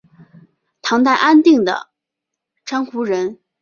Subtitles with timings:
[0.81, 1.75] 唐代安定郡
[2.79, 3.39] 鹑觚人。